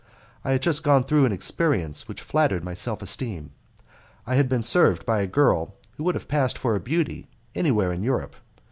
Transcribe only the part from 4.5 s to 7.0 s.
served by a girl who would have passed for a